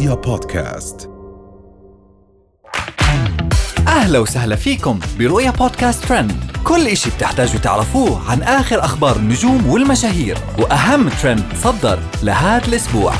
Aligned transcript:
رؤيا 0.00 0.14
بودكاست. 0.14 1.10
أهلا 3.88 4.18
وسهلا 4.18 4.56
فيكم 4.56 5.00
برؤيا 5.18 5.50
بودكاست 5.50 6.04
ترند. 6.04 6.32
كل 6.64 6.86
إشي 6.86 7.10
بتحتاجوا 7.10 7.60
تعرفوه 7.60 8.30
عن 8.30 8.42
آخر 8.42 8.84
أخبار 8.84 9.16
النجوم 9.16 9.66
والمشاهير 9.66 10.38
وأهم 10.58 11.08
ترند 11.08 11.44
صدر 11.54 11.98
لهذا 12.22 12.68
الأسبوع. 12.68 13.12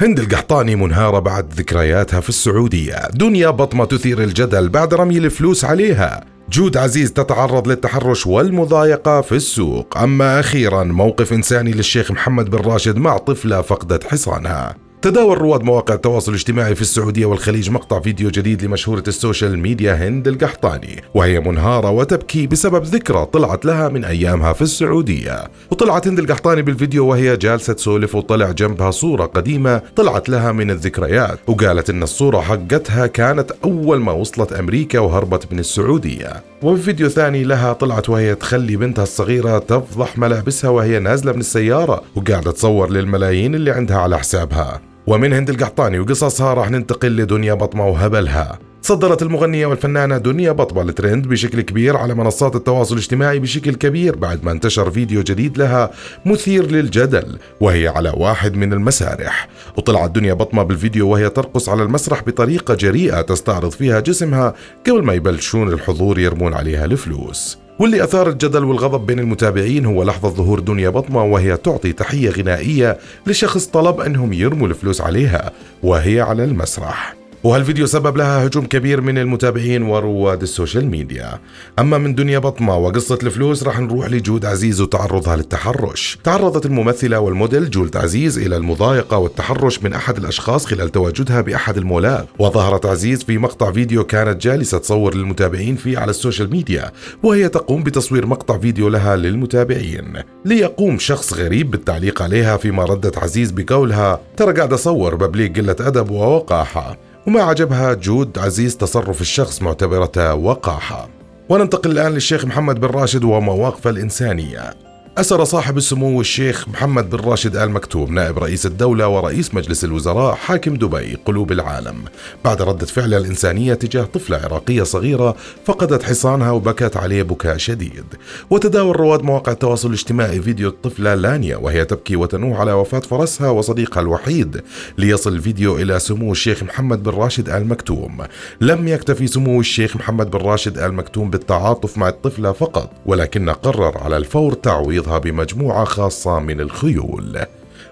هند 0.00 0.18
القحطاني 0.18 0.76
منهارة 0.76 1.18
بعد 1.18 1.52
ذكرياتها 1.52 2.20
في 2.20 2.28
السعودية. 2.28 3.08
دنيا 3.14 3.50
بطمة 3.50 3.84
تثير 3.84 4.22
الجدل 4.22 4.68
بعد 4.68 4.94
رمي 4.94 5.18
الفلوس 5.18 5.64
عليها. 5.64 6.24
جود 6.50 6.76
عزيز 6.76 7.12
تتعرض 7.12 7.68
للتحرش 7.68 8.26
والمضايقة 8.26 9.20
في 9.20 9.32
السوق. 9.32 9.98
أما 9.98 10.40
أخيرا 10.40 10.84
موقف 10.84 11.32
إنساني 11.32 11.72
للشيخ 11.72 12.10
محمد 12.10 12.50
بن 12.50 12.58
راشد 12.58 12.96
مع 12.96 13.18
طفلة 13.18 13.62
فقدت 13.62 14.04
حصانها. 14.04 14.83
تداول 15.04 15.38
رواد 15.38 15.62
مواقع 15.62 15.94
التواصل 15.94 16.32
الاجتماعي 16.32 16.74
في 16.74 16.82
السعودية 16.82 17.26
والخليج 17.26 17.70
مقطع 17.70 18.00
فيديو 18.00 18.30
جديد 18.30 18.64
لمشهورة 18.64 19.02
ال 19.08 19.15
social 19.15 19.58
media 19.58 19.94
هند 19.94 20.28
القحطاني 20.28 21.02
وهي 21.14 21.40
منهارة 21.40 21.90
وتبكي 21.90 22.46
بسبب 22.46 22.84
ذكرى 22.84 23.26
طلعت 23.26 23.64
لها 23.64 23.88
من 23.88 24.04
أيامها 24.04 24.52
في 24.52 24.62
السعودية. 24.62 25.50
وطلعت 25.70 26.08
هند 26.08 26.18
القحطاني 26.18 26.62
بالفيديو 26.62 27.06
وهي 27.06 27.36
جالسة 27.36 27.72
تسولف 27.72 28.14
وطلع 28.14 28.50
جنبها 28.50 28.90
صورة 28.90 29.24
قديمة 29.24 29.82
طلعت 29.96 30.28
لها 30.28 30.52
من 30.52 30.70
الذكريات 30.70 31.38
وقالت 31.46 31.90
إن 31.90 32.02
الصورة 32.02 32.40
حقتها 32.40 33.06
كانت 33.06 33.52
أول 33.64 34.00
ما 34.00 34.12
وصلت 34.12 34.52
أمريكا 34.52 34.98
وهربت 34.98 35.52
من 35.52 35.58
السعودية. 35.58 36.42
وفي 36.62 36.82
فيديو 36.82 37.08
ثاني 37.08 37.44
لها 37.44 37.72
طلعت 37.72 38.08
وهي 38.08 38.34
تخلي 38.34 38.76
بنتها 38.76 39.02
الصغيرة 39.02 39.58
تفضح 39.58 40.18
ملابسها 40.18 40.70
وهي 40.70 40.98
نازلة 40.98 41.32
من 41.32 41.40
السيارة 41.40 42.02
وقاعدة 42.16 42.52
تصور 42.52 42.90
للملايين 42.90 43.54
اللي 43.54 43.70
عندها 43.70 43.98
على 43.98 44.18
حسابها. 44.18 44.93
ومن 45.06 45.32
هند 45.32 45.50
القحطاني 45.50 45.98
وقصصها 45.98 46.54
راح 46.54 46.70
ننتقل 46.70 47.16
لدنيا 47.16 47.54
بطمة 47.54 47.86
وهبلها. 47.86 48.58
صدرت 48.82 49.22
المغنية 49.22 49.66
والفنانة 49.66 50.18
دنيا 50.18 50.52
بطبة 50.52 50.82
الترند 50.82 51.28
بشكل 51.28 51.60
كبير 51.60 51.96
على 51.96 52.14
منصات 52.14 52.56
التواصل 52.56 52.94
الاجتماعي 52.94 53.38
بشكل 53.38 53.74
كبير 53.74 54.16
بعد 54.16 54.44
ما 54.44 54.52
انتشر 54.52 54.90
فيديو 54.90 55.22
جديد 55.22 55.58
لها 55.58 55.90
مثير 56.26 56.70
للجدل 56.70 57.38
وهي 57.60 57.88
على 57.88 58.12
واحد 58.16 58.56
من 58.56 58.72
المسارح. 58.72 59.48
وطلعت 59.76 60.10
دنيا 60.10 60.34
بطمة 60.34 60.62
بالفيديو 60.62 61.08
وهي 61.08 61.28
ترقص 61.30 61.68
على 61.68 61.82
المسرح 61.82 62.22
بطريقة 62.22 62.74
جريئة 62.74 63.20
تستعرض 63.20 63.70
فيها 63.70 64.00
جسمها 64.00 64.54
قبل 64.86 65.02
ما 65.02 65.12
يبلشون 65.12 65.72
الحضور 65.72 66.18
يرمون 66.18 66.54
عليها 66.54 66.84
الفلوس. 66.84 67.63
واللي 67.78 68.04
أثار 68.04 68.28
الجدل 68.28 68.64
والغضب 68.64 69.06
بين 69.06 69.18
المتابعين 69.18 69.86
هو 69.86 70.02
لحظة 70.02 70.28
ظهور 70.28 70.60
دنيا 70.60 70.88
بطمة 70.88 71.24
وهي 71.24 71.56
تعطي 71.56 71.92
تحية 71.92 72.30
غنائية 72.30 72.98
لشخص 73.26 73.66
طلب 73.66 74.00
أنهم 74.00 74.32
يرموا 74.32 74.68
الفلوس 74.68 75.00
عليها 75.00 75.52
وهي 75.82 76.20
على 76.20 76.44
المسرح. 76.44 77.14
وهالفيديو 77.44 77.86
سبب 77.86 78.16
لها 78.16 78.46
هجوم 78.46 78.66
كبير 78.66 79.00
من 79.00 79.18
المتابعين 79.18 79.82
ورواد 79.82 80.42
ال 80.42 80.48
social 80.48 80.86
media. 80.86 81.40
أما 81.78 81.98
من 81.98 82.14
دنيا 82.14 82.38
بطمة 82.38 82.76
وقصة 82.76 83.18
الفلوس 83.22 83.62
راح 83.62 83.80
نروح 83.80 84.10
لجود 84.10 84.44
عزيز 84.44 84.80
وتعرضها 84.80 85.36
للتحرش. 85.36 86.18
تعرضت 86.24 86.66
الممثلة 86.66 87.20
والموديل 87.20 87.70
جود 87.70 87.96
عزيز 87.96 88.38
إلى 88.38 88.56
المضايقة 88.56 89.18
والتحرش 89.18 89.82
من 89.82 89.92
أحد 89.92 90.16
الأشخاص 90.16 90.66
خلال 90.66 90.92
تواجدها 90.92 91.40
بأحد 91.40 91.76
المولات. 91.76 92.26
وظهرت 92.38 92.86
عزيز 92.86 93.24
في 93.24 93.38
مقطع 93.38 93.72
فيديو 93.72 94.04
كانت 94.04 94.42
جالسة 94.42 94.78
تصور 94.78 95.14
للمتابعين 95.14 95.76
فيه 95.76 95.98
على 95.98 96.10
ال 96.10 96.16
social 96.16 96.50
media 96.50 96.92
وهي 97.22 97.48
تقوم 97.48 97.82
بتصوير 97.82 98.26
مقطع 98.26 98.58
فيديو 98.58 98.88
لها 98.88 99.16
للمتابعين. 99.16 100.12
ليقوم 100.44 100.98
شخص 100.98 101.34
غريب 101.34 101.70
بالتعليق 101.70 102.22
عليها 102.22 102.56
فيما 102.56 102.84
ردت 102.84 103.18
عزيز 103.18 103.50
بقولها 103.50 104.20
ترى 104.36 104.52
قاعد 104.52 104.72
أصور 104.72 105.14
ببليغ 105.14 105.48
قلة 105.52 105.76
أدب 105.80 106.10
ووقاحة. 106.10 106.98
وما 107.26 107.42
عجبها 107.42 107.94
جود 107.94 108.38
عزيز 108.38 108.76
تصرف 108.76 109.20
الشخص 109.20 109.62
معتبرته 109.62 110.34
وقاحة. 110.34 111.08
وننتقل 111.48 111.90
الآن 111.90 112.12
للشيخ 112.12 112.44
محمد 112.44 112.80
بن 112.80 112.88
راشد 112.88 113.24
ومواقفه 113.24 113.90
الإنسانية. 113.90 114.93
أسر 115.18 115.44
صاحب 115.44 115.76
السمو 115.76 116.20
الشيخ 116.20 116.68
محمد 116.68 117.10
بن 117.10 117.18
راشد 117.18 117.56
آل 117.56 117.70
مكتوم 117.70 118.14
نائب 118.14 118.38
رئيس 118.38 118.66
الدولة 118.66 119.08
ورئيس 119.08 119.54
مجلس 119.54 119.84
الوزراء 119.84 120.34
حاكم 120.34 120.76
دبي 120.76 121.18
قلوب 121.24 121.52
العالم. 121.52 121.96
بعد 122.44 122.62
ردة 122.62 122.86
فعل 122.86 123.14
الإنسانية 123.14 123.74
تجاه 123.74 124.04
طفلة 124.04 124.36
عراقية 124.36 124.82
صغيرة 124.82 125.36
فقدت 125.64 126.02
حصانها 126.02 126.50
وبكت 126.50 126.96
عليه 126.96 127.22
بكاء 127.22 127.56
شديد. 127.56 128.04
وتداول 128.50 128.96
رواد 128.96 129.22
مواقع 129.22 129.52
التواصل 129.52 129.88
الاجتماعي 129.88 130.40
فيديو 130.40 130.68
الطفلة 130.68 131.14
لانيا 131.14 131.56
وهي 131.56 131.84
تبكي 131.84 132.16
وتنوح 132.16 132.60
على 132.60 132.72
وفاة 132.72 133.00
فرسها 133.00 133.48
وصديقها 133.50 134.00
الوحيد 134.00 134.62
ليصل 134.98 135.32
الفيديو 135.32 135.76
إلى 135.76 135.98
سمو 135.98 136.32
الشيخ 136.32 136.62
محمد 136.62 137.02
بن 137.02 137.10
راشد 137.10 137.48
آل 137.48 137.68
مكتوم. 137.68 138.22
لم 138.60 138.88
يكتفي 138.88 139.26
سمو 139.26 139.60
الشيخ 139.60 139.96
محمد 139.96 140.30
بن 140.30 140.38
راشد 140.38 140.78
آل 140.78 140.94
مكتوم 140.94 141.30
بالتعاطف 141.30 141.98
مع 141.98 142.08
الطفلة 142.08 142.52
فقط 142.52 142.90
ولكن 143.06 143.50
قرر 143.50 143.98
على 143.98 144.16
الفور 144.16 144.52
تعويض 144.52 145.03
تعرضها 145.04 145.18
بمجموعة 145.18 145.84
خاصة 145.84 146.38
من 146.38 146.60
الخيول. 146.60 147.46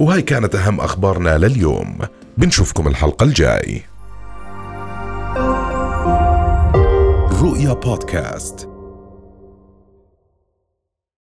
وهاي 0.00 0.22
كانت 0.22 0.54
أهم 0.54 0.80
أخبارنا 0.80 1.38
لليوم. 1.38 1.98
بنشوفكم 2.38 2.88
الحلقة 2.88 3.24
الجاي. 3.24 3.82
رؤيا 7.42 7.72
بودكاست. 7.72 8.68